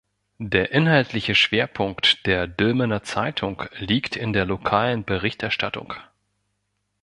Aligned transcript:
Der 0.39 0.71
inhaltliche 0.71 1.35
Schwerpunkt 1.35 2.25
der 2.25 2.47
"Dülmener 2.47 3.03
Zeitung" 3.03 3.61
liegt 3.77 4.15
in 4.15 4.33
der 4.33 4.45
lokalen 4.45 5.03
Berichterstattung. 5.05 5.93